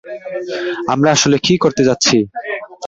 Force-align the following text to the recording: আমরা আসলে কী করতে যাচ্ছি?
আমরা 0.93 1.09
আসলে 1.11 1.37
কী 1.37 1.53
করতে 1.57 1.81
যাচ্ছি? 1.87 2.17